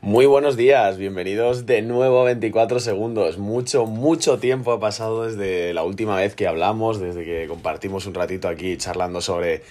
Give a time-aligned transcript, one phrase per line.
[0.00, 3.38] Muy buenos días, bienvenidos de nuevo a 24 segundos.
[3.38, 8.14] Mucho, mucho tiempo ha pasado desde la última vez que hablamos, desde que compartimos un
[8.14, 9.62] ratito aquí charlando sobre,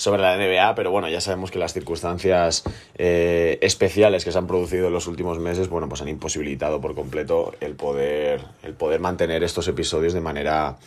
[0.00, 2.64] sobre la NBA, pero bueno, ya sabemos que las circunstancias
[2.96, 6.94] eh, especiales que se han producido en los últimos meses, bueno, pues han imposibilitado por
[6.94, 10.78] completo el poder, el poder mantener estos episodios de manera,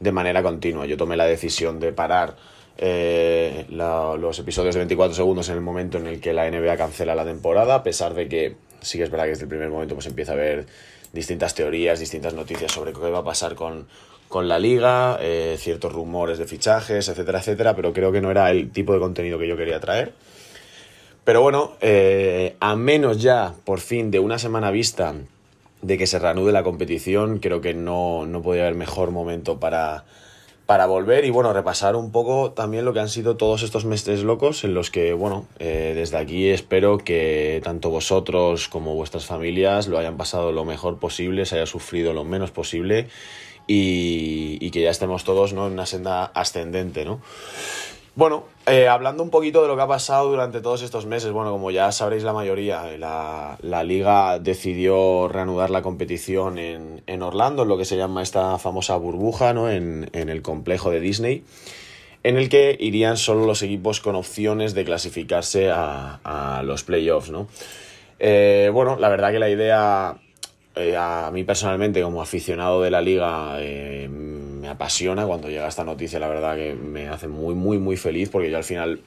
[0.00, 0.86] de manera continua.
[0.86, 2.36] Yo tomé la decisión de parar
[2.78, 7.14] eh, los episodios de 24 segundos en el momento en el que la NBA cancela
[7.14, 9.94] la temporada, a pesar de que sí que es verdad que desde el primer momento
[9.94, 10.64] pues empieza a haber
[11.12, 13.88] distintas teorías, distintas noticias sobre qué va a pasar con,
[14.34, 18.50] con la liga, eh, ciertos rumores de fichajes, etcétera, etcétera, pero creo que no era
[18.50, 20.12] el tipo de contenido que yo quería traer.
[21.22, 25.14] Pero bueno, eh, a menos ya por fin de una semana vista
[25.82, 30.04] de que se reanude la competición, creo que no, no podía haber mejor momento para,
[30.66, 34.24] para volver y bueno, repasar un poco también lo que han sido todos estos meses
[34.24, 39.86] locos en los que, bueno, eh, desde aquí espero que tanto vosotros como vuestras familias
[39.86, 43.06] lo hayan pasado lo mejor posible, se haya sufrido lo menos posible
[43.66, 45.66] y, que ya estemos todos ¿no?
[45.66, 47.20] en una senda ascendente, ¿no?
[48.16, 51.50] Bueno, eh, hablando un poquito de lo que ha pasado durante todos estos meses, bueno,
[51.50, 57.64] como ya sabréis la mayoría, la, la liga decidió reanudar la competición en, en, Orlando,
[57.64, 59.68] en lo que se llama esta famosa burbuja, ¿no?
[59.68, 61.42] En, en, el complejo de Disney,
[62.22, 67.30] en el que irían solo los equipos con opciones de clasificarse a, a los playoffs,
[67.30, 67.48] ¿no?
[68.20, 70.16] Eh, bueno, la verdad que la idea,
[70.76, 75.84] eh, a mí personalmente como aficionado de la liga, eh, me apasiona cuando llega esta
[75.84, 79.00] noticia, la verdad que me hace muy, muy, muy feliz porque yo al final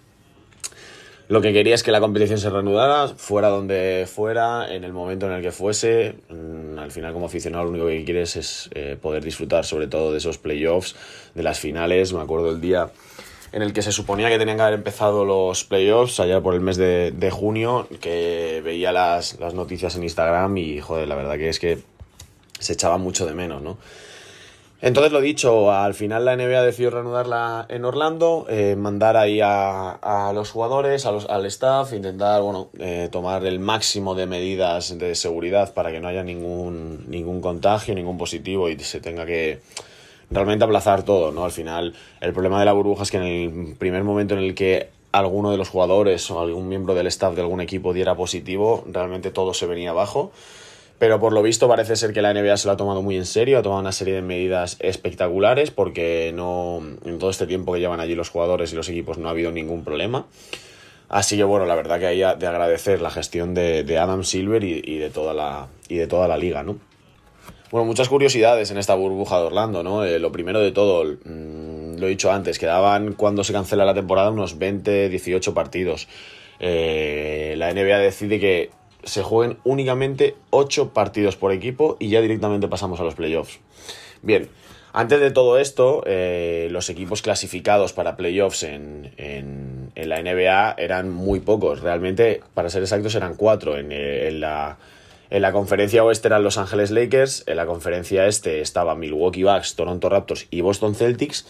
[1.29, 5.25] lo que quería es que la competición se reanudara, fuera donde fuera, en el momento
[5.25, 6.15] en el que fuese.
[6.30, 10.13] Mm, al final, como aficionado, lo único que quieres es eh, poder disfrutar sobre todo
[10.13, 10.95] de esos playoffs,
[11.36, 12.13] de las finales.
[12.13, 12.92] Me acuerdo el día
[13.52, 16.61] en el que se suponía que tenían que haber empezado los playoffs, allá por el
[16.61, 21.37] mes de, de junio, que veía las, las noticias en Instagram y, joder, la verdad
[21.37, 21.80] que es que
[22.59, 23.77] se echaba mucho de menos, ¿no?
[24.80, 29.89] Entonces, lo dicho, al final la NBA decidió reanudarla en Orlando, eh, mandar ahí a,
[29.93, 34.95] a, los jugadores, a los, al staff, intentar bueno, eh, tomar el máximo de medidas
[34.95, 39.61] de seguridad para que no haya ningún, ningún contagio, ningún positivo y se tenga que
[40.30, 41.32] realmente aplazar todo.
[41.32, 41.45] ¿no?
[41.45, 44.55] Al final, el problema de la burbuja es que en el primer momento en el
[44.55, 48.83] que alguno de los jugadores o algún miembro del staff de algún equipo diera positivo,
[48.87, 50.32] realmente todo se venía abajo.
[50.99, 53.27] Pero por lo visto parece ser que la NBA se lo ha tomado muy en
[53.27, 57.80] serio, ha tomado una serie de medidas espectaculares porque no en todo este tiempo que
[57.80, 60.26] llevan allí los jugadores y los equipos no ha habido ningún problema.
[61.08, 64.82] Así que bueno, la verdad que hay de agradecer la gestión de, Adam Silver y,
[64.83, 66.77] y, de toda la, y de toda la liga, ¿no?
[67.70, 70.05] Bueno, muchas curiosidades en esta burbuja de Orlando, ¿no?
[70.05, 73.94] Eh, lo primero de todo, mmm, lo he dicho antes, quedaban cuando se cancela la
[73.94, 76.08] temporada unos 20, 18 partidos.
[76.60, 78.70] Eh, la NBA decide que
[79.04, 83.60] se jueguen únicamente 8 partidos por equipo y ya directamente pasamos a los playoffs.
[84.22, 84.49] Bien,
[84.94, 91.11] antes de todo esto, eh, los equipos clasificados para playoffs en, en, la NBA eran
[91.11, 91.82] muy pocos.
[91.82, 93.78] Realmente, para ser exactos, eran 4.
[93.78, 94.78] En, en, la,
[95.30, 99.76] en la conferencia oeste eran Los Ángeles Lakers, en la conferencia este estaba Milwaukee Bucks,
[99.76, 101.45] Toronto Raptors y Boston Celtics.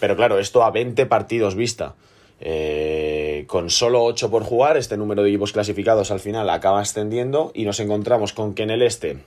[0.00, 1.94] Pero claro, esto a 20 partidos vista.
[2.40, 7.52] Eh, con solo 8 por jugar, este número de equipos clasificados al final acaba ascendiendo
[7.54, 9.18] y nos encontramos con que en el este,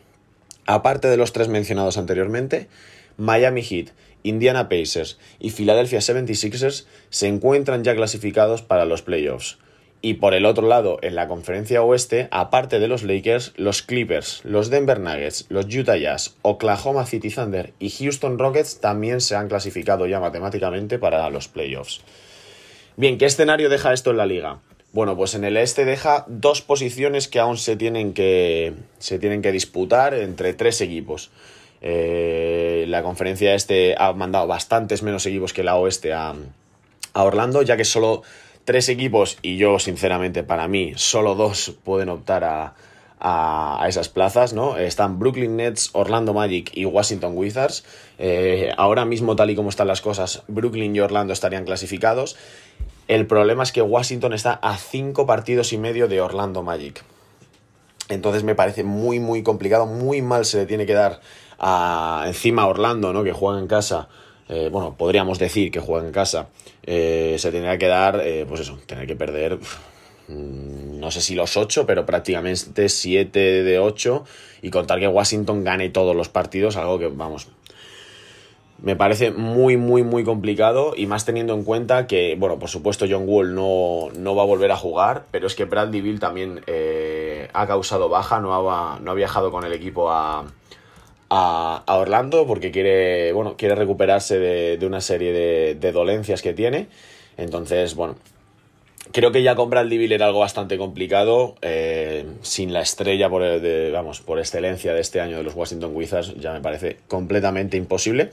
[0.66, 2.68] aparte de los tres mencionados anteriormente,
[3.18, 3.88] Miami Heat,
[4.24, 9.58] Indiana Pacers y Philadelphia 76ers se encuentran ya clasificados para los playoffs.
[10.02, 14.42] Y por el otro lado, en la conferencia oeste, aparte de los Lakers, los Clippers,
[14.44, 19.48] los Denver Nuggets, los Utah Jazz, Oklahoma City Thunder y Houston Rockets también se han
[19.48, 22.02] clasificado ya matemáticamente para los playoffs.
[22.96, 24.60] Bien, ¿qué escenario deja esto en la liga?
[24.94, 29.42] Bueno, pues en el este deja dos posiciones que aún se tienen que, se tienen
[29.42, 31.30] que disputar entre tres equipos.
[31.82, 36.34] Eh, la conferencia este ha mandado bastantes menos equipos que la oeste a,
[37.14, 38.24] a Orlando, ya que solo
[38.68, 42.74] tres equipos, y yo sinceramente para mí solo dos pueden optar a,
[43.18, 44.78] a, esas plazas, ¿no?
[44.78, 47.86] Están Brooklyn Nets, Orlando Magic y Washington Wizards.
[48.20, 52.36] Eh, ahora mismo, tal y como están las cosas, Brooklyn y Orlando estarían clasificados.
[53.08, 57.06] El problema es que Washington está a cinco partidos y medio de Orlando Magic.
[58.10, 61.22] Entonces me parece muy, muy complicado, muy mal se le tiene que dar
[61.58, 63.24] a, encima a Orlando, ¿no?
[63.24, 64.10] Que juega en casa.
[64.50, 66.50] Eh, bueno, podríamos decir que juega en casa,
[66.84, 69.60] eh, se tendría que dar, pues eso, tener que perder,
[70.28, 74.24] mm, no sé si los 8, pero prácticamente 7 de 8
[74.62, 77.48] y contar que Washington gane todos los partidos, algo que, vamos,
[78.82, 83.06] me parece muy, muy, muy complicado y más teniendo en cuenta que, bueno, por supuesto
[83.10, 86.62] John Wall no, no va a volver a jugar, pero es que Bradley Bill también
[86.68, 90.46] eh, ha causado baja, no ha, no ha viajado con el equipo a,
[91.30, 95.34] a, Orlando porque quiere, bueno, quiere recuperarse de, una serie
[95.76, 96.88] de, dolencias que tiene.
[97.38, 98.16] Entonces, bueno,
[99.12, 103.44] creo que ya con Bradley Bill era algo bastante complicado, eh, sin la estrella por,
[103.92, 108.32] vamos, por excelencia de este año de los Washington Wizards, ya me parece completamente imposible.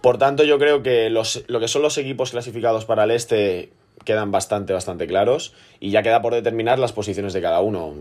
[0.00, 3.70] Por tanto, yo creo que los, lo que son los equipos clasificados para el este
[4.04, 7.92] quedan bastante, bastante claros y ya queda por determinar las posiciones de cada uno.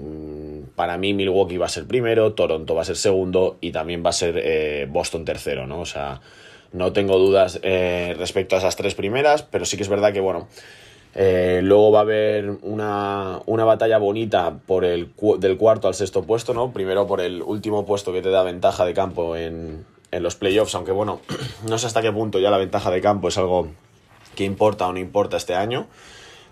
[0.75, 4.09] Para mí Milwaukee va a ser primero, Toronto va a ser segundo y también va
[4.09, 5.81] a ser eh, Boston tercero, ¿no?
[5.81, 6.21] O sea,
[6.71, 10.21] no tengo dudas eh, respecto a esas tres primeras, pero sí que es verdad que,
[10.21, 10.47] bueno,
[11.13, 16.23] eh, luego va a haber una, una, batalla bonita por el, del cuarto al sexto
[16.23, 16.71] puesto, ¿no?
[16.71, 20.73] Primero por el último puesto que te da ventaja de campo en, en los playoffs,
[20.75, 21.19] aunque bueno,
[21.67, 23.67] no sé hasta qué punto ya la ventaja de campo es algo
[24.35, 25.87] que importa o no importa este año.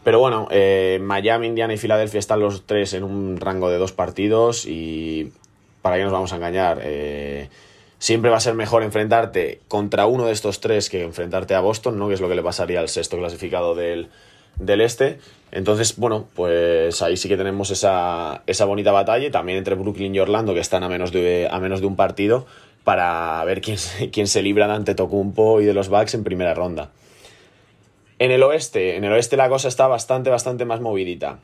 [0.04, 3.92] Pero bueno, eh, Miami, Indiana y Filadelfia están los tres en un rango de dos
[3.92, 5.32] partidos y
[5.82, 6.80] para qué nos vamos a engañar.
[6.84, 7.50] Eh,
[8.00, 12.00] siempre va a ser mejor enfrentarte contra uno de estos tres que enfrentarte a Boston,
[12.00, 12.08] ¿no?
[12.08, 14.08] Que es lo que le pasaría al sexto clasificado del,
[14.56, 15.20] del este.
[15.52, 19.30] Entonces, bueno, pues ahí sí que tenemos esa, esa bonita batalla.
[19.32, 22.46] También entre Brooklyn y Orlando, que están a menos de, a menos de un partido
[22.84, 23.78] para ver quién,
[24.12, 26.90] quién se libra de Antetokounmpo y de los Bucks en primera ronda.
[28.20, 31.40] En el oeste, en el oeste la cosa está bastante, bastante más movidita.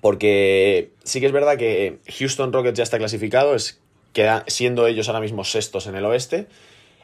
[0.00, 3.80] Porque sí que es verdad que Houston Rockets ya está clasificado, es,
[4.12, 6.46] queda, siendo ellos ahora mismo sextos en el oeste.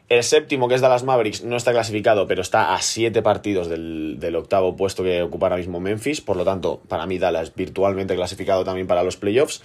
[0.09, 4.35] El séptimo, que es Dallas Mavericks, no está clasificado, pero está a siete partidos del,
[4.35, 6.19] octavo puesto que ocupa ahora mismo Memphis.
[6.19, 9.63] Por lo tanto, para mí Dallas virtualmente clasificado también para los playoffs.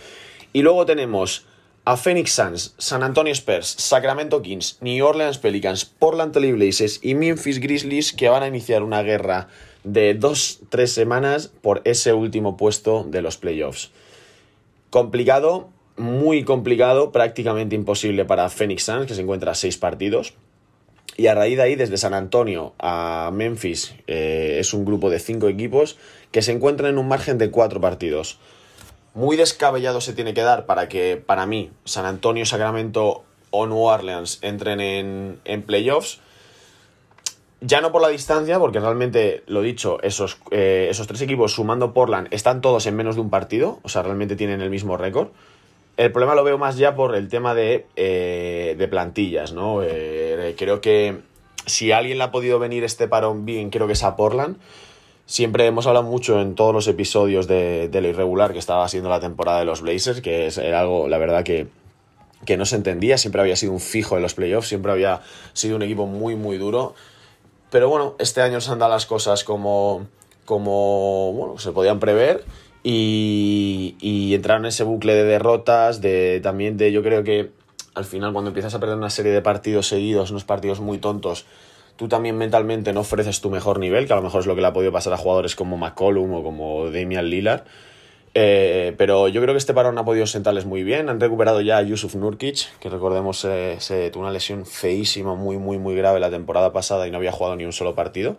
[0.52, 1.46] Y luego tenemos
[1.86, 7.14] a Phoenix Suns, San Antonio Spurs, Sacramento Kings, New Orleans Pelicans, Portland Trail Blazers y
[7.14, 9.46] Memphis Grizzlies que van a iniciar una guerra
[9.84, 13.92] de dos, tres semanas por ese último puesto de los playoffs.
[14.90, 20.34] Complicado, muy complicado, prácticamente imposible para Phoenix Suns, que se encuentra a seis partidos.
[21.16, 25.20] Y a raíz de ahí, desde San Antonio a Memphis, eh, es un grupo de
[25.20, 25.98] cinco equipos
[26.32, 28.40] que se encuentran en un margen de cuatro partidos
[29.16, 33.78] muy descabellado se tiene que dar para que, para mí, San Antonio, Sacramento o New
[33.78, 34.78] Orleans entren
[35.42, 36.20] en, playoffs.
[37.62, 41.94] Ya no por la distancia, porque realmente, lo dicho, esos, eh, esos tres equipos sumando
[41.94, 45.28] Portland están todos en menos de un partido, o sea, realmente tienen el mismo récord.
[45.96, 49.82] El problema lo veo más ya por el tema de, eh, de plantillas, ¿no?
[49.82, 51.22] Eh, creo que
[51.64, 54.58] si alguien le ha podido venir este parón bien, creo que es a Portland.
[55.26, 59.19] Siempre hemos hablado mucho en todos los episodios de, lo irregular que estaba siendo la
[59.19, 61.67] temporada de los Blazers, que es, era algo, la verdad, que,
[62.56, 63.19] no se entendía.
[63.19, 66.58] Siempre había sido un fijo en los playoffs, siempre había sido un equipo muy, muy
[66.58, 66.94] duro.
[67.70, 70.06] Pero bueno, este año se han dado las cosas como,
[70.44, 72.44] como bueno, se podían prever
[72.84, 77.50] y, y entraron en ese bucle de derrotas, de también de yo creo que
[77.96, 81.46] al final cuando empiezas a perder una serie de partidos seguidos, unos partidos muy tontos,
[81.96, 84.61] tú también mentalmente no ofreces tu mejor nivel, que a lo mejor es lo que
[84.61, 87.64] le ha podido pasar a jugadores como McCollum o como Damian Lillard.
[88.38, 91.09] Eh, pero yo creo que este parón ha podido sentarles muy bien.
[91.09, 95.56] Han recuperado ya a Yusuf Nurkic, que recordemos eh, se tuvo una lesión feísima, muy,
[95.56, 98.37] muy, muy grave la temporada pasada y no había jugado ni un solo partido.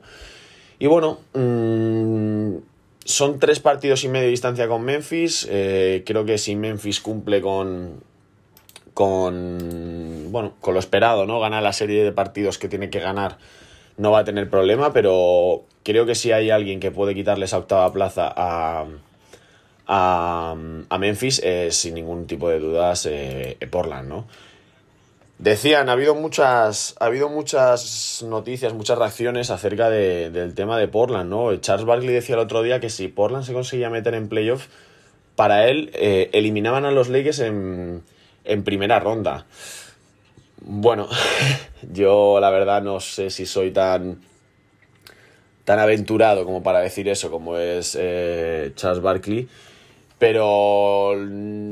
[0.77, 2.57] Y bueno, mm,
[3.05, 5.47] son tres partidos y medio de distancia con Memphis.
[5.49, 8.03] Eh, creo que si Memphis cumple con,
[8.97, 11.39] con, bueno, con lo esperado, ¿no?
[11.39, 13.37] Ganar la serie de partidos que tiene que ganar
[13.95, 17.59] no va a tener problema, pero creo que si hay alguien que puede quitarle esa
[17.59, 18.87] octava plaza a,
[19.85, 24.25] a, Memphis, sin ningún tipo de dudas, eh, Portland, ¿no?
[25.37, 31.29] Decían, ha habido muchas, ha habido muchas noticias, muchas reacciones acerca del tema de Portland,
[31.29, 31.55] ¿no?
[31.57, 34.65] Charles Barkley decía el otro día que si Portland se conseguía meter en playoff,
[35.35, 38.01] para él eh, eliminaban a los Lakers en,
[38.47, 39.45] en primera ronda.
[40.61, 41.07] Bueno,
[41.93, 44.21] yo la verdad no sé si soy tan
[45.63, 49.49] tan aventurado como para decir eso, como es eh, Charles Barkley,
[50.17, 51.11] pero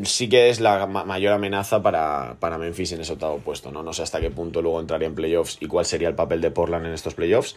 [0.03, 3.83] sí que es la mayor amenaza para, para, Memphis en ese octavo puesto, ¿no?
[3.83, 6.51] No sé hasta qué punto luego entraría en playoffs y cuál sería el papel de
[6.51, 7.55] Portland en estos playoffs,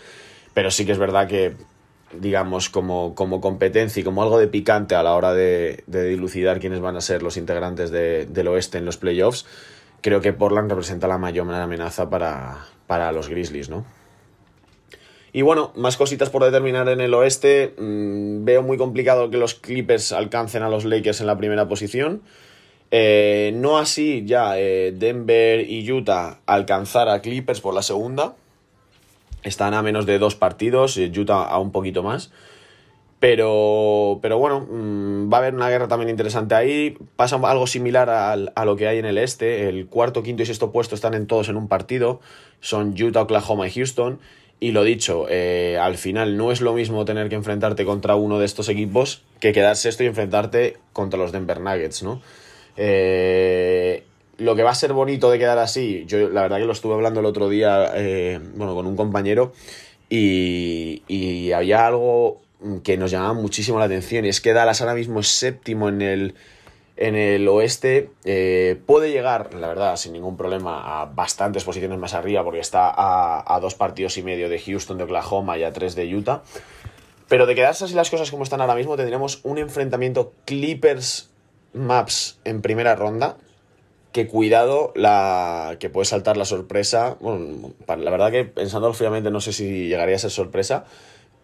[0.54, 1.56] pero sí que es verdad que
[2.12, 6.80] digamos, como, como competencia y como algo de picante a la hora de, dilucidar quiénes
[6.80, 9.46] van a ser los integrantes de, del oeste en los playoffs,
[10.00, 13.84] creo que Portland representa la mayor amenaza para, para los Grizzlies, ¿no?
[15.32, 17.74] Y bueno, más cositas por determinar en el oeste.
[17.78, 22.22] Mm, veo muy complicado que los Clippers alcancen a los Lakers en la primera posición.
[22.90, 28.34] Eh, no así ya eh, Denver y Utah alcanzar a Clippers por la segunda.
[29.42, 32.30] Están a menos de dos partidos, Utah a un poquito más.
[33.20, 36.96] Pero, pero bueno, mm, va a haber una guerra también interesante ahí.
[37.16, 39.68] Pasa algo similar a, a, lo que hay en el este.
[39.68, 42.20] El cuarto, quinto y sexto puesto están en todos en un partido.
[42.60, 44.20] Son Utah, Oklahoma y Houston.
[44.60, 48.38] Y lo dicho, eh, al final no es lo mismo tener que enfrentarte contra uno
[48.40, 52.20] de estos equipos que quedarse esto y enfrentarte contra los Denver Nuggets, ¿no?
[52.76, 54.02] Eh,
[54.38, 56.94] lo que va a ser bonito de quedar así, yo la verdad que lo estuve
[56.94, 59.52] hablando el otro día, eh, bueno, con un compañero
[60.08, 62.40] y, y había algo
[62.82, 66.02] que nos llamaba muchísimo la atención y es que Dallas ahora mismo es séptimo en
[66.02, 66.34] el,
[66.96, 68.10] en el oeste.
[68.24, 72.90] Eh, puede llegar, la verdad, sin ningún problema, a bastantes posiciones más arriba porque está
[72.90, 76.42] a, a, dos partidos y medio de Houston, de Oklahoma y a tres de Utah.
[77.28, 81.30] Pero de quedarse así las cosas como están ahora mismo, tendremos un enfrentamiento Clippers
[81.74, 83.36] Maps en primera ronda.
[84.12, 87.16] Que cuidado, la que puede saltar la sorpresa.
[87.20, 90.86] Bueno, la verdad que pensándolo fríamente no sé si llegaría a ser sorpresa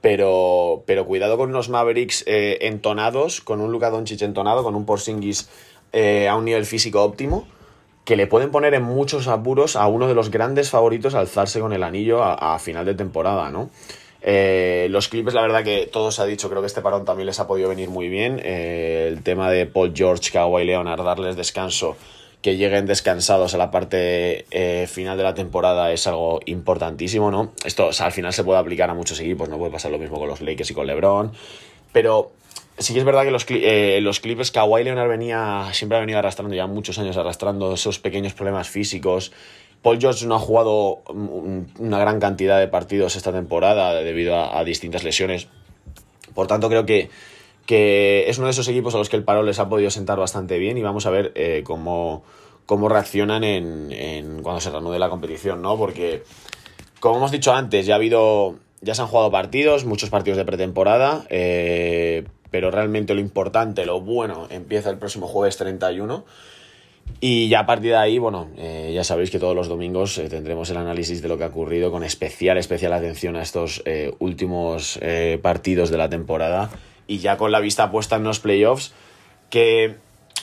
[0.05, 4.85] pero, pero cuidado con unos Mavericks eh, entonados, con un Luka Doncic entonado, con un
[4.85, 5.49] Porzingis
[5.95, 7.49] eh, a un nivel físico óptimo,
[8.05, 11.59] que le pueden poner en muchos apuros a uno de los grandes favoritos a alzarse
[11.59, 13.71] con el anillo a, final de temporada, ¿no?
[14.21, 17.25] Eh, los Clippers, la verdad que todo se ha dicho, creo que este parón también
[17.25, 18.41] les ha podido venir muy bien.
[18.45, 21.97] El tema de Paul George, Kawhi Leonard, darles descanso
[22.45, 27.55] que lleguen descansados a la parte eh, final de la temporada es algo importantísimo, ¿no?
[27.65, 30.29] Esto al final se puede aplicar a muchos equipos, no puede pasar lo mismo con
[30.29, 31.33] los Lakers y con LeBron,
[31.91, 32.33] pero
[32.77, 36.19] sí que es verdad que los, eh, los Clippers, Kawhi Leonard venía, siempre ha venido
[36.19, 39.33] arrastrando ya muchos años, arrastrando esos pequeños problemas físicos.
[39.81, 41.03] Paul George no ha jugado
[41.79, 45.49] una gran cantidad de partidos esta temporada debido a, a distintas lesiones.
[46.35, 47.09] Por tanto, creo que
[47.67, 50.19] que es uno de esos equipos a los que el paro les ha podido sentar
[50.19, 52.23] bastante bien y vamos a ver eh, cómo,
[52.67, 55.77] cómo reaccionan en, en, cuando se reanude la competición, ¿no?
[55.79, 56.25] Porque,
[57.01, 60.45] como hemos dicho antes, ya ha habido, ya se han jugado partidos, muchos partidos de
[60.45, 66.25] pretemporada, eh, pero realmente lo importante, lo bueno, empieza el próximo jueves 31.
[67.21, 70.71] Y ya a partir de ahí, bueno, eh, ya sabéis que todos los domingos tendremos
[70.71, 73.83] el análisis de lo que ha ocurrido con especial, especial atención a estos
[74.21, 74.99] últimos
[75.43, 76.71] partidos de la temporada
[77.07, 78.93] y ya con la vista puesta en los playoffs,
[79.51, 79.97] que,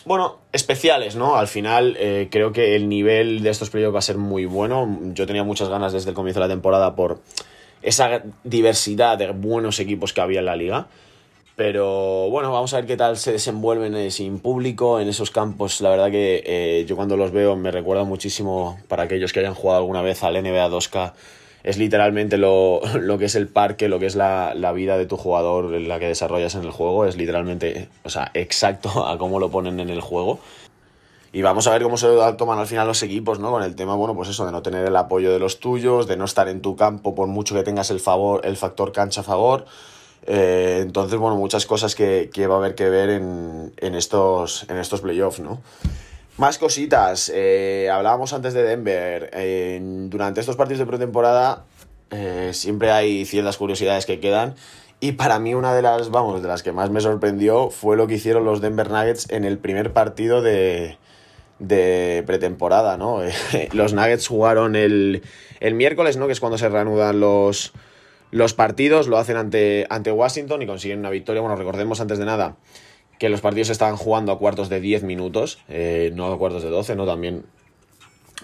[0.06, 1.36] bueno, especiales, ¿no?
[1.36, 5.00] Al final eh, creo que el nivel de estos playoffs va a ser muy bueno.
[5.14, 7.22] Yo tenía muchas ganas desde el comienzo de la temporada por
[7.82, 10.88] esa diversidad de buenos equipos que había en la liga.
[11.56, 15.82] Pero bueno, vamos a ver qué tal se desenvuelven eh, sin público en esos campos.
[15.82, 19.54] La verdad que eh, yo cuando los veo me recuerda muchísimo para aquellos que hayan
[19.54, 21.14] jugado alguna vez al NBA 2K
[21.64, 25.06] es literalmente lo, lo, que es el parque, lo que es la, la, vida de
[25.06, 29.40] tu jugador, la que desarrollas en el juego, es literalmente, o sea, exacto a cómo
[29.40, 30.40] lo ponen en el juego.
[31.34, 33.52] Y vamos a ver cómo se toman al final los equipos, ¿no?
[33.52, 36.18] Con el tema, bueno, pues eso, de no tener el apoyo de los tuyos, de
[36.18, 39.24] no estar en tu campo por mucho que tengas el favor, el factor cancha a
[39.24, 39.66] favor.
[40.28, 44.66] Eh, entonces, bueno, muchas cosas que, que, va a haber que ver en, en estos,
[44.70, 45.62] en estos playoffs, ¿no?
[46.42, 47.32] Más cositas.
[47.36, 49.30] Eh, hablábamos antes de Denver.
[50.10, 51.66] Durante estos partidos de pretemporada
[52.10, 54.56] eh, siempre hay ciertas curiosidades que quedan.
[55.00, 58.08] Y para mí una de las, vamos, de las que más me sorprendió fue lo
[58.08, 60.98] que hicieron los Denver Nuggets en el primer partido de,
[61.60, 63.20] de pretemporada, ¿no?
[63.74, 65.22] los Nuggets jugaron el,
[65.60, 66.26] el miércoles, ¿no?
[66.26, 67.72] Que es cuando se reanudan los,
[68.32, 71.42] los partidos, lo hacen ante, ante Washington y consiguen una victoria.
[71.42, 72.56] Bueno, recordemos antes de nada
[73.22, 76.64] que los partidos se estaban jugando a cuartos de 10 minutos, eh, no a cuartos
[76.64, 77.06] de 12, ¿no?
[77.06, 77.44] También,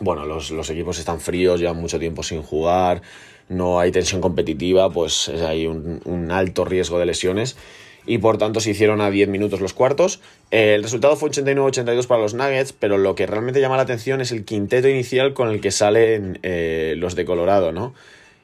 [0.01, 3.01] bueno, los, equipos están fríos, llevan mucho tiempo sin jugar,
[3.49, 7.57] no hay tensión competitiva, pues hay un, alto riesgo de lesiones
[8.05, 10.21] y por tanto se hicieron a 10 minutos los cuartos.
[10.51, 14.21] Eh, el resultado fue 89-82 para los Nuggets, pero lo que realmente llama la atención
[14.21, 17.95] es el quinteto inicial con el que salen eh, los de Colorado, ¿no?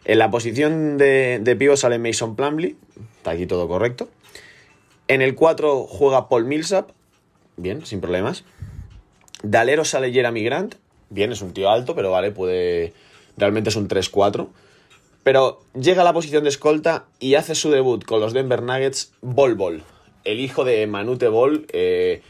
[0.04, 2.75] En la posición de, de pivo sale Mason Plumlee,
[3.20, 4.10] está aquí todo correcto.
[5.07, 6.91] En el 4 juega Paul Millsap,
[7.57, 8.45] bien, sin problemas.
[9.41, 10.75] Dalero sale Jeremy Grant,
[11.10, 12.93] bien, es un tío alto, pero vale, puede.
[13.36, 14.48] Realmente es un 3-4.
[15.24, 19.13] Pero llega a la posición de escolta y hace su debut con los Denver Nuggets
[19.22, 19.83] Bol Bol,
[20.25, 22.22] el hijo de Manute Bol, eh,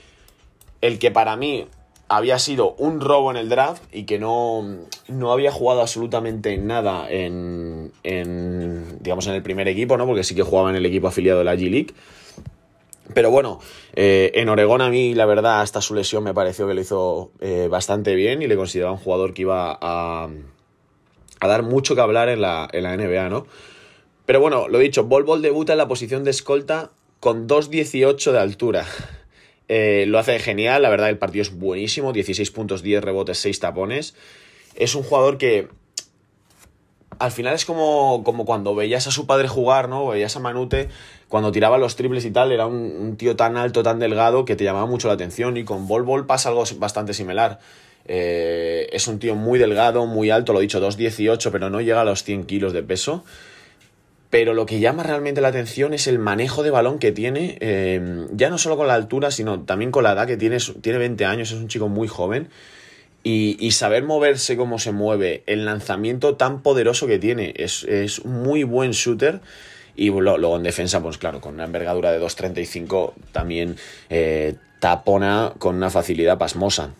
[0.82, 1.68] el que para mí
[2.08, 4.64] había sido un robo en el draft y que no,
[5.08, 10.06] no había jugado absolutamente nada en, en, digamos, en el primer equipo, ¿no?
[10.06, 11.94] Porque sí que jugaba en el equipo afiliado de la G-League
[13.14, 13.60] Pero bueno,
[13.96, 17.32] eh, en Oregón a mí la verdad hasta su lesión me pareció que lo hizo
[17.40, 20.30] eh, bastante bien y le consideraba un jugador que iba a,
[21.40, 23.46] a dar mucho que hablar en la, en la NBA, ¿no?
[24.26, 28.40] Pero bueno, lo dicho, Bol Bol debuta en la posición de escolta con 2.18 de
[28.40, 28.86] altura.
[29.70, 33.60] Eh, lo hace genial, la verdad el partido es buenísimo, 16 puntos, 10 rebotes, 6
[33.60, 34.14] tapones.
[34.76, 35.70] Es un jugador que
[37.18, 40.08] al final es como, como cuando veías a su padre jugar, ¿no?
[40.08, 40.90] Veías a Manute
[41.34, 44.64] cuando tiraba los triples y tal, era un, tío tan alto, tan delgado que te
[44.64, 47.58] llamaba mucho la atención y con Bol Bol pasa algo bastante similar.
[48.06, 52.02] Eh, es un tío muy delgado, muy alto, lo he dicho, 2.18, pero no llega
[52.02, 53.24] a los 100 kilos de peso
[54.30, 58.28] pero lo que llama realmente la atención es el manejo de balón que tiene, eh,
[58.32, 61.26] ya no solo con la altura, sino también con la edad que tiene, tiene 20
[61.26, 62.50] años, es un chico muy joven,
[63.24, 68.64] y, saber moverse como se mueve, el lanzamiento tan poderoso que tiene, es, es muy
[68.64, 69.40] buen shooter.
[69.96, 73.78] Y luego en defensa, pues claro, con una envergadura de 2.35 también
[74.10, 76.92] eh, tapona con una facilidad pasmosa.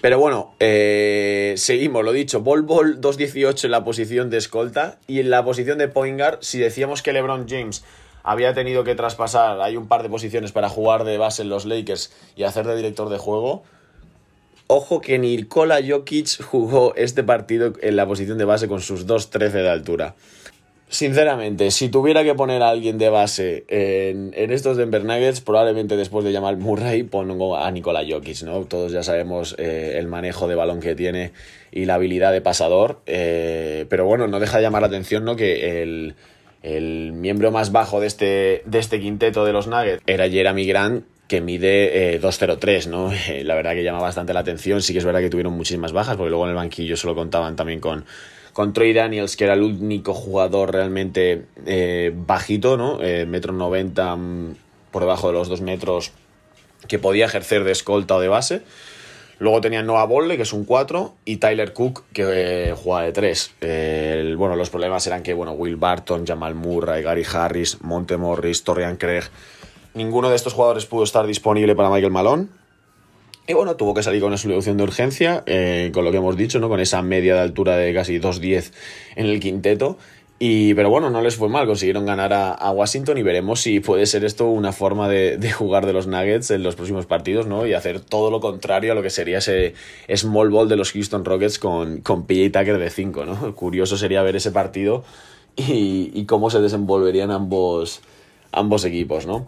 [0.00, 5.20] Pero bueno, eh, seguimos, lo dicho, Bol Bol 2.18 en la posición de escolta y
[5.20, 7.82] en la posición de point guard, si decíamos que LeBron James
[8.22, 11.64] había tenido que traspasar, hay un par de posiciones para jugar de base en los
[11.64, 13.62] Lakers y hacer de director de juego,
[14.66, 19.50] ojo que Nikola Jokic jugó este partido en la posición de base con sus 2.13
[19.50, 20.14] de altura.
[20.88, 26.24] Sinceramente, si tuviera que poner a alguien de base en, estos Denver Nuggets, probablemente después
[26.24, 28.64] de llamar Murray pongo a Nikola Jokic, ¿no?
[28.66, 31.32] Todos ya sabemos eh, el manejo de balón que tiene
[31.72, 35.34] y la habilidad de pasador, eh, pero bueno, no deja de llamar la atención, ¿no?
[35.34, 36.14] Que el,
[37.12, 41.40] miembro más bajo de este, de este quinteto de los Nuggets era Jeremy Grant, que
[41.40, 43.12] mide 2.03, eh, ¿no?
[43.44, 46.16] la verdad que llama bastante la atención, sí que es verdad que tuvieron muchísimas bajas,
[46.16, 48.04] porque luego en el banquillo solo contaban también con
[48.56, 53.02] con Troy Daniels, que era el único jugador realmente eh, bajito, ¿no?
[53.02, 54.56] Eh, metro 90 mm,
[54.90, 56.12] por debajo de los dos metros
[56.88, 58.62] que podía ejercer de escolta o de base.
[59.40, 63.12] Luego tenían Noah Bolle, que es un 4, y Tyler Cook, que eh, juega de
[63.12, 64.36] 3.
[64.38, 68.96] bueno, los problemas eran que, bueno, Will Barton, Jamal Murray, Gary Harris, Monte Morris, Torian
[68.96, 69.24] Craig,
[69.92, 72.46] ninguno de estos jugadores pudo estar disponible para Michael Malone.
[73.48, 76.36] Y bueno, tuvo que salir con una solución de urgencia, eh, con lo que hemos
[76.36, 76.68] dicho, ¿no?
[76.68, 78.72] Con esa media de altura de casi 2.10
[79.14, 79.98] en el quinteto.
[80.38, 84.04] Y, pero bueno, no les fue mal, consiguieron ganar a, Washington y veremos si puede
[84.04, 87.66] ser esto una forma de, jugar de los Nuggets en los próximos partidos, ¿no?
[87.66, 89.74] Y hacer todo lo contrario a lo que sería ese
[90.14, 93.54] small ball de los Houston Rockets con, con PJ Tucker de 5, ¿no?
[93.54, 95.04] Curioso sería ver ese partido
[95.56, 98.02] y, y cómo se desenvolverían ambos,
[98.52, 99.46] ambos equipos, ¿no?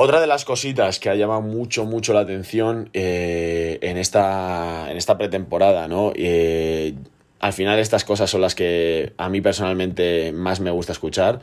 [0.00, 4.96] Otra de las cositas que ha llamado mucho, mucho la atención eh, en, esta, en
[4.96, 6.12] esta pretemporada, ¿no?
[6.14, 6.94] Eh,
[7.40, 11.40] al final estas cosas son las que a mí personalmente más me gusta escuchar.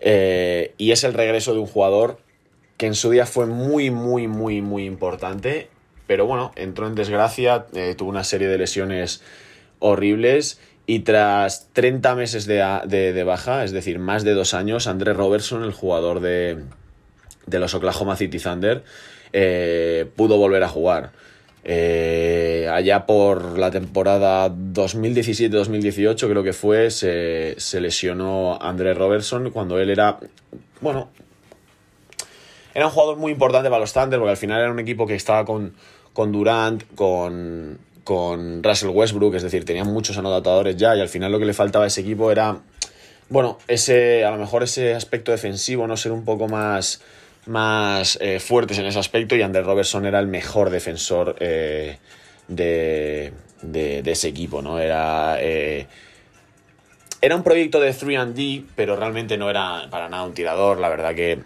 [0.00, 2.18] Eh, y es el regreso de un jugador
[2.78, 5.68] que en su día fue muy, muy, muy, muy importante.
[6.06, 7.66] Pero bueno, entró en desgracia,
[7.98, 9.22] tuvo una serie de lesiones
[9.80, 10.58] horribles.
[10.86, 12.56] Y tras 30 meses de,
[12.88, 16.56] de baja, es decir, más de dos años, André Robertson, el jugador de,
[17.46, 18.82] de los Oklahoma City Thunder,
[19.32, 21.12] eh, pudo volver a jugar.
[21.64, 29.90] Eh, allá por la temporada 2017-2018 creo que fue, se, lesionó André Robertson cuando él
[29.90, 30.18] era,
[30.80, 31.10] bueno,
[32.74, 35.14] era un jugador muy importante para los Thunder porque al final era un equipo que
[35.14, 35.74] estaba con,
[36.12, 41.30] con Durant, con, con Russell Westbrook, es decir, tenía muchos anotadores ya y al final
[41.30, 42.58] lo que le faltaba a ese equipo era,
[43.28, 47.00] bueno, ese, a lo mejor ese aspecto defensivo, no ser un poco más
[47.46, 51.98] más eh, fuertes en ese aspecto y André Robertson era el mejor defensor eh,
[52.48, 53.32] de,
[54.04, 54.78] ese equipo, ¿no?
[54.78, 55.86] Era, eh,
[57.20, 61.14] era un proyecto de 3D, pero realmente no era para nada un tirador, la verdad
[61.14, 61.40] que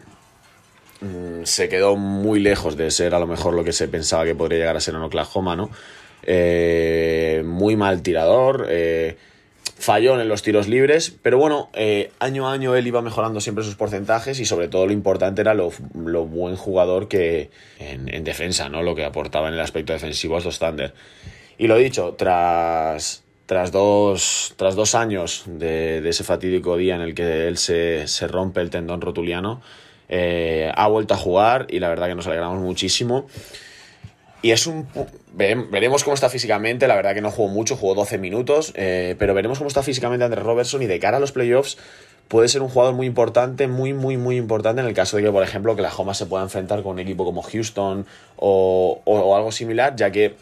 [1.00, 4.34] mm, se quedó muy lejos de ser a lo mejor lo que se pensaba que
[4.34, 5.70] podría llegar a ser en Oklahoma, ¿no?
[7.44, 8.66] muy mal tirador,
[9.78, 13.62] falló en los tiros libres, pero bueno, eh, año a año él iba mejorando siempre
[13.62, 18.82] sus porcentajes y sobre todo lo importante era lo, buen jugador que en, defensa, ¿no?
[18.82, 20.94] Lo que aportaba en el aspecto defensivo a estos Thunder.
[21.58, 27.14] Y lo dicho, tras, tras, dos, tras dos años de, ese fatídico día en el
[27.14, 29.60] que él se, rompe el tendón rotuliano,
[30.08, 33.26] eh, ha vuelto a jugar y la verdad que nos alegramos muchísimo.
[34.46, 34.86] Y es un.
[35.34, 36.86] Veremos cómo está físicamente.
[36.86, 38.72] La verdad que no jugó mucho, jugó 12 minutos.
[38.76, 40.82] Eh, pero veremos cómo está físicamente Andrés Robertson.
[40.82, 41.78] Y de cara a los playoffs,
[42.28, 45.32] puede ser un jugador muy importante, muy, muy, muy importante en el caso de que,
[45.32, 48.06] por ejemplo, que la Homa se pueda enfrentar con un equipo como Houston
[48.36, 50.36] o, algo similar, ya que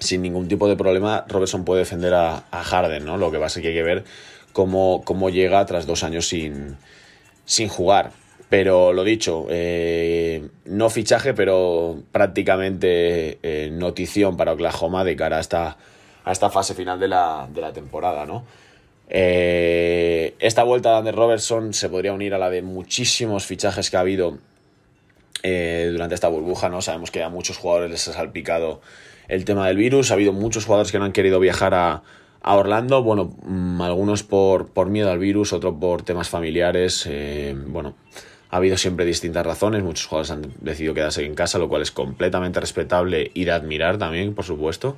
[0.00, 3.16] sin ningún tipo de problema Robertson puede defender a, Harden, ¿no?
[3.16, 4.04] Lo que va a ser que hay que ver
[4.52, 6.76] cómo, cómo llega tras dos años sin,
[7.46, 8.10] sin jugar.
[8.48, 15.40] Pero lo dicho, eh, no fichaje, pero prácticamente eh, notición para Oklahoma de cara a
[15.40, 18.44] esta, fase final de la, de la temporada, ¿no?
[19.08, 24.00] Eh, esta vuelta de Robertson se podría unir a la de muchísimos fichajes que ha
[24.00, 24.38] habido
[25.42, 26.80] eh, durante esta burbuja, ¿no?
[26.80, 28.80] Sabemos que a muchos jugadores les ha salpicado
[29.28, 32.02] el tema del virus, ha habido muchos jugadores que no han querido viajar a,
[32.40, 37.08] a Orlando, bueno, mm, algunos por, por, miedo al virus, otros por temas familiares,
[37.66, 37.94] bueno,
[38.54, 41.90] ha habido siempre distintas razones, muchos jugadores han decidido quedarse en casa, lo cual es
[41.90, 44.96] completamente respetable y de admirar también, por supuesto.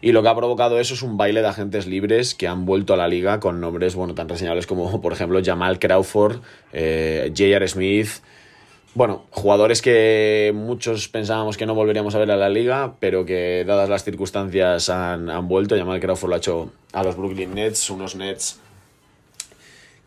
[0.00, 2.94] Y lo que ha provocado eso es un baile de agentes libres que han vuelto
[2.94, 6.38] a la liga con nombres bueno, tan reseñables como, por ejemplo, Jamal Crawford,
[6.72, 7.68] eh, J.R.
[7.68, 8.08] Smith.
[8.94, 13.64] Bueno, jugadores que muchos pensábamos que no volveríamos a ver a la liga, pero que
[13.66, 15.76] dadas las circunstancias han, han vuelto.
[15.76, 18.62] Jamal Crawford lo ha hecho a los Brooklyn Nets, unos Nets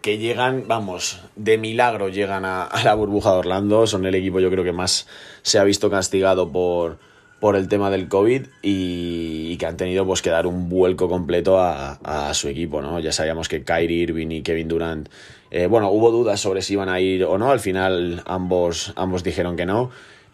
[0.01, 3.87] que llegan, vamos, de milagro llegan a, la burbuja de Orlando.
[3.87, 5.07] Son el equipo yo creo que más
[5.41, 6.97] se ha visto castigado por,
[7.39, 11.59] por el tema del COVID y, que han tenido pues que dar un vuelco completo
[11.59, 12.99] a, a, su equipo, ¿no?
[12.99, 15.09] Ya sabíamos que Kyrie Irving y Kevin Durant,
[15.51, 19.23] eh, bueno, hubo dudas sobre si iban a ir o no, al final ambos, ambos
[19.23, 19.91] dijeron que no.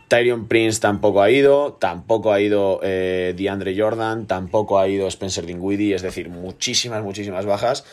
[0.08, 5.46] Tyrion Prince tampoco ha ido, tampoco ha ido eh, DeAndre Jordan, tampoco ha ido Spencer
[5.46, 7.84] Dinwiddie, es decir, muchísimas, muchísimas bajas.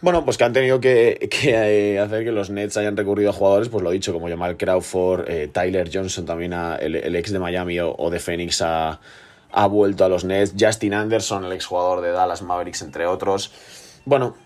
[0.00, 3.32] Bueno, pues que han tenido que, que eh, hacer que los Nets hayan recurrido a
[3.32, 7.40] jugadores, pues lo he dicho, como Jamal Crawford, eh, Tyler Johnson también, el, ex de
[7.40, 9.00] Miami o, de Phoenix ha,
[9.50, 13.52] ha, vuelto a los Nets, Justin Anderson, el exjugador de Dallas Mavericks, entre otros.
[14.04, 14.36] Bueno,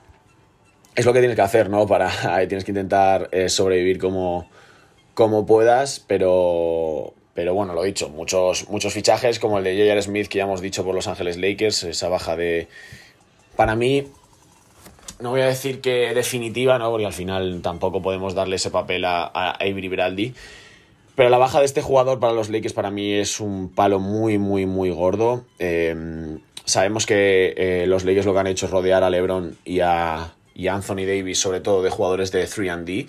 [0.94, 1.86] es lo que tienes que hacer, ¿no?
[1.86, 2.08] Para,
[2.48, 4.48] tienes que intentar sobrevivir como
[5.14, 10.02] como puedas, pero, pero bueno, lo he dicho, muchos, muchos fichajes como el de J.R.
[10.02, 12.68] Smith que ya hemos dicho por Los Ángeles Lakers, esa baja de...
[13.56, 14.06] Para mí,
[15.20, 16.90] no voy a decir que definitiva, ¿no?
[16.90, 20.34] porque al final tampoco podemos darle ese papel a, Avery Braldi,
[21.14, 24.38] pero la baja de este jugador para los Lakers para mí es un palo muy,
[24.38, 25.44] muy, muy gordo.
[25.58, 29.80] Eh, sabemos que eh, los Lakers lo que han hecho es rodear a LeBron y
[29.80, 33.08] a, y a Anthony Davis, sobre todo de jugadores de 3D.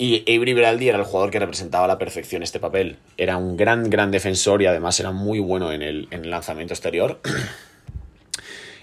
[0.00, 2.98] Y Avery Beraldi era el jugador que representaba a la perfección este papel.
[3.16, 6.72] Era un gran, gran defensor y además era muy bueno en el, en el lanzamiento
[6.72, 7.20] exterior.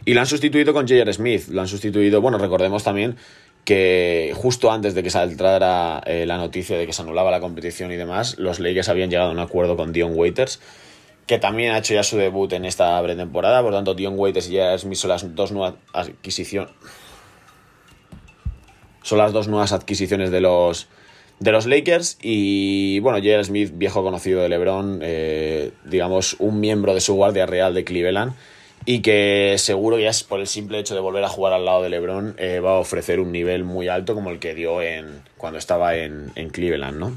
[0.06, 1.14] y lo han sustituido con J.R.
[1.14, 1.48] Smith.
[1.48, 3.16] Lo han sustituido, bueno, recordemos también
[3.64, 7.92] que justo antes de que saltara eh, la noticia de que se anulaba la competición
[7.92, 10.60] y demás, los Lakers habían llegado a un acuerdo con Dion Waiters,
[11.26, 13.64] que también ha hecho ya su debut en esta pretemporada.
[13.64, 14.78] Por tanto, Dion Waiters y J.R.
[14.78, 15.76] Smith las dos nuevas.
[19.02, 20.88] Son las dos nuevas adquisiciones de los
[21.40, 23.44] de los Lakers y bueno, J.R.
[23.44, 28.34] Smith, viejo conocido de LeBron, eh, digamos un miembro de su guardia real de Cleveland
[28.86, 31.82] y que seguro ya es por el simple hecho de volver a jugar al lado
[31.82, 35.24] de LeBron eh, va a ofrecer un nivel muy alto como el que dio en,
[35.38, 37.12] cuando estaba en, en Cleveland, ¿no?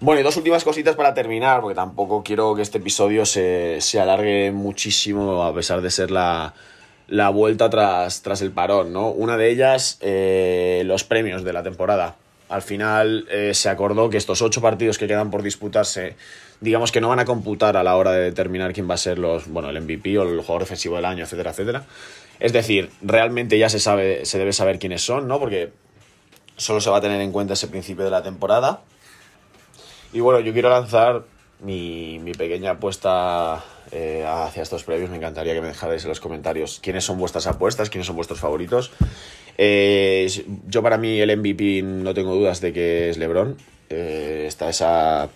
[0.00, 3.98] Bueno, y dos últimas cositas para terminar, porque tampoco quiero que este episodio se, se
[3.98, 6.54] alargue muchísimo a pesar de ser la,
[7.08, 9.10] la vuelta tras, tras el parón, ¿no?
[9.10, 12.14] Una de ellas, eh, los premios de la temporada
[12.48, 16.16] al final eh, se acordó que estos ocho partidos que quedan por disputarse,
[16.60, 19.18] digamos que no van a computar a la hora de determinar quién va a ser
[19.18, 21.84] los, bueno, el MVP o el jugador defensivo del año, etcétera, etcétera.
[22.40, 25.38] Es decir, realmente ya se sabe, se debe saber quiénes son, ¿no?
[25.38, 25.72] Porque
[26.56, 28.80] solo se va a tener en cuenta ese principio de la temporada.
[30.12, 31.24] Y bueno, yo quiero lanzar
[31.60, 35.10] mi, mi pequeña apuesta eh, hacia estos previos.
[35.10, 38.38] Me encantaría que me dejarais en los comentarios quiénes son vuestras apuestas, quiénes son vuestros
[38.38, 38.92] favoritos.
[39.58, 40.30] Eh,
[40.68, 43.56] yo para mí el MVP no tengo dudas de que es LeBron.
[43.90, 45.28] Eh, está esa,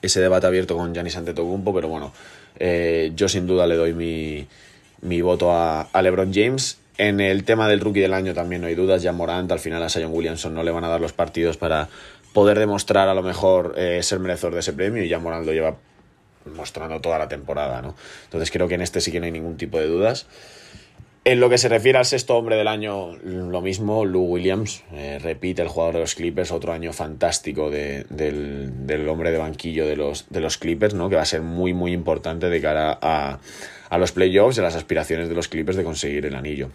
[0.00, 2.12] ese debate abierto con Giannis Antetokounmpo, pero bueno,
[2.58, 4.46] eh, yo sin duda le doy mi,
[5.02, 6.78] mi voto a, a, LeBron James.
[6.96, 9.02] En el tema del rookie del año también no hay dudas.
[9.02, 11.88] Ya Morant al final a Sion Williamson no le van a dar los partidos para
[12.32, 15.52] poder demostrar a lo mejor eh, ser merecedor de ese premio y ya Morant lo
[15.52, 15.76] lleva
[16.54, 17.94] mostrando toda la temporada, ¿no?
[18.24, 20.26] Entonces creo que en este sí que no hay ningún tipo de dudas.
[21.26, 25.18] En lo que se refiere al sexto hombre del año, lo mismo, Lou Williams, eh,
[25.22, 29.86] repite el jugador de los Clippers, otro año fantástico de, del, del, hombre de banquillo
[29.86, 31.08] de los, de los Clippers, ¿no?
[31.08, 33.38] que va a ser muy, muy importante de cara a,
[33.88, 36.68] a los playoffs y a las aspiraciones de los Clippers de conseguir el anillo.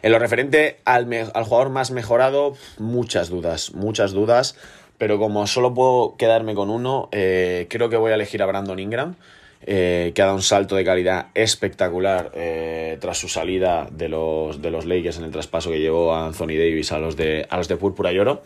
[0.00, 4.56] En lo referente al, al jugador más mejorado, muchas dudas, muchas dudas,
[4.96, 8.78] pero como solo puedo quedarme con uno, eh, creo que voy a elegir a Brandon
[8.78, 9.16] Ingram
[9.62, 14.60] eh, que ha dado un salto de calidad espectacular eh, tras su salida de los,
[14.60, 17.56] de los Lakers en el traspaso que llevó a Anthony Davis a los de, a
[17.56, 18.42] los de Púrpura y Oro.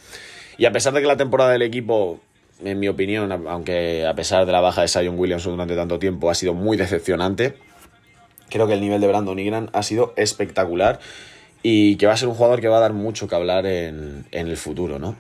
[0.57, 2.21] Y a pesar de que la temporada del equipo,
[2.63, 6.31] en mi opinión, aunque a pesar de la baja de Sion Williamson durante tanto tiempo,
[6.31, 7.55] ha sido muy decepcionante,
[8.49, 11.01] creo que el nivel de Brandon Ingram ha sido espectacular
[11.63, 14.27] y que va a ser un jugador que va a dar mucho que hablar en,
[14.31, 15.17] en el futuro, ¿no?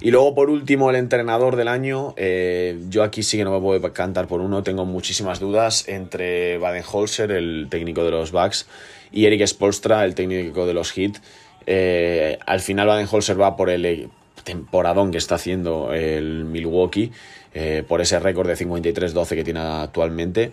[0.00, 2.12] Y luego, por último, el entrenador del año.
[2.16, 4.62] Eh, yo aquí sí que no me puedo cantar por uno.
[4.62, 8.66] Tengo muchísimas dudas entre Baden-Holzer, el técnico de los Bucks,
[9.10, 11.16] y Eric Spolstra, el técnico de los Heat.
[11.66, 14.10] Eh, al final, Baden-Holzer va por el
[14.44, 17.10] temporadón que está haciendo el Milwaukee,
[17.54, 20.52] eh, por ese récord de 53-12 que tiene actualmente.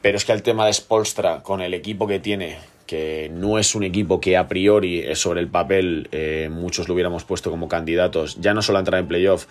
[0.00, 3.74] Pero es que el tema de Spolstra, con el equipo que tiene, que no es
[3.74, 7.68] un equipo que a priori eh, sobre el papel eh, muchos lo hubiéramos puesto como
[7.68, 9.46] candidatos, ya no solo a entrar en playoff,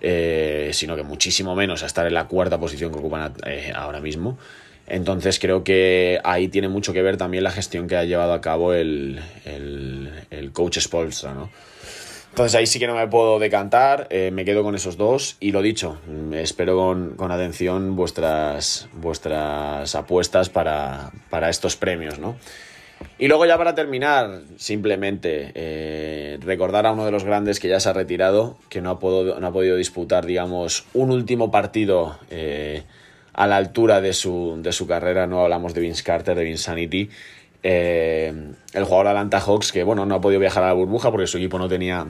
[0.00, 3.34] eh, sino que muchísimo menos a estar en la cuarta posición que ocupan
[3.74, 4.38] ahora mismo.
[4.86, 8.40] Entonces creo que ahí tiene mucho que ver también la gestión que ha llevado a
[8.40, 11.50] cabo el, el, coach Spolstra, ¿no?
[12.36, 15.62] Entonces ahí sí que no me puedo decantar, me quedo con esos dos y lo
[15.62, 15.98] dicho,
[16.34, 22.36] espero con, con atención vuestras, vuestras apuestas para, para estos premios, ¿no?
[23.18, 27.80] Y luego ya para terminar, simplemente eh, recordar a uno de los grandes que ya
[27.80, 32.82] se ha retirado, que no ha, no ha podido disputar, digamos, un último partido eh,
[33.32, 35.26] a la altura de su, de su, carrera.
[35.26, 37.08] No hablamos de Vince Carter, de Vince Sanity.
[37.62, 41.26] Eh, el jugador Atlanta Hawks, que bueno, no ha podido viajar a la burbuja porque
[41.26, 42.06] su equipo no tenía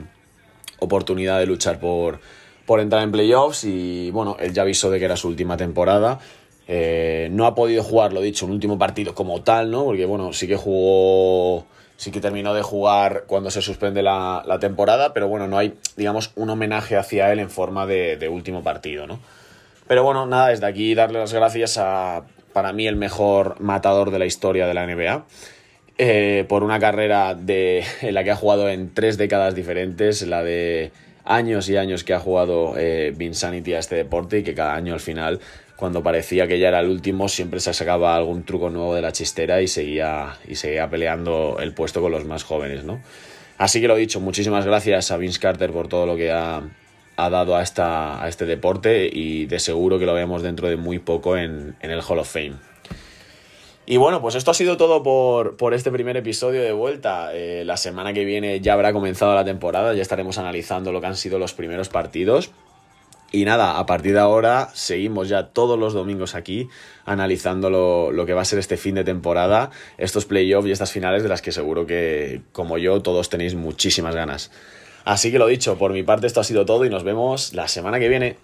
[0.79, 2.19] oportunidad de luchar por,
[2.65, 6.19] por entrar en playoffs y bueno, él ya avisó de que era su última temporada
[6.67, 9.85] eh, no ha podido jugar, lo dicho, un último partido como tal, ¿no?
[9.85, 15.13] Porque, bueno, sí que jugó, sí que terminó de jugar cuando se suspende la, temporada,
[15.13, 19.19] pero bueno, no hay, digamos, un homenaje hacia él en forma de, último partido, ¿no?
[19.87, 24.19] Pero bueno, nada, desde aquí darle las gracias a, para mí, el mejor matador de
[24.19, 25.25] la historia de la NBA.
[25.97, 30.43] Eh, por una carrera de, en la que ha jugado en tres décadas diferentes, la
[30.43, 30.91] de
[31.25, 34.93] años y años que ha jugado eh, Vinsanity a este deporte y que cada año
[34.93, 35.39] al final
[35.77, 39.11] cuando parecía que ya era el último, siempre se sacaba algún truco nuevo de la
[39.11, 42.99] chistera y seguía, y seguía peleando el puesto con los más jóvenes, ¿no?
[43.59, 46.63] Así que lo dicho, muchísimas gracias a Vince Carter por todo lo que ha,
[47.15, 50.97] dado a, esta, a este deporte y de seguro que lo veamos dentro de muy
[50.97, 52.55] poco en, el Hall of Fame.
[53.89, 57.33] Y bueno, pues esto ha sido todo por, este primer episodio de vuelta.
[57.33, 61.07] Eh, la semana que viene ya habrá comenzado la temporada, ya estaremos analizando lo que
[61.07, 62.51] han sido los primeros partidos.
[63.31, 66.67] Y nada, a partir de ahora seguimos ya todos los domingos aquí
[67.05, 71.23] analizando lo, que va a ser este fin de temporada, estos playoffs y estas finales
[71.23, 74.51] de las que seguro que, como yo, todos tenéis muchísimas ganas.
[75.05, 77.69] Así que lo dicho, por mi parte esto ha sido todo y nos vemos la
[77.69, 78.35] semana que viene.